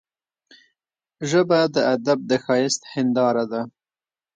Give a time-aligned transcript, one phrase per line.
[1.29, 3.61] ژبه د ادب د ښايست هنداره ده